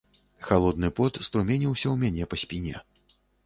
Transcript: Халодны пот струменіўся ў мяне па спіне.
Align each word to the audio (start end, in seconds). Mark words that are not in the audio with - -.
Халодны 0.47 0.89
пот 1.01 1.21
струменіўся 1.29 1.87
ў 1.93 2.07
мяне 2.07 2.23
па 2.35 2.43
спіне. 2.47 2.87